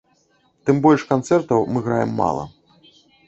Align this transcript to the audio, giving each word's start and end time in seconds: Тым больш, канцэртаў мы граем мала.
Тым 0.69 0.79
больш, 0.85 1.01
канцэртаў 1.11 1.67
мы 1.75 1.83
граем 1.87 2.11
мала. 2.23 2.43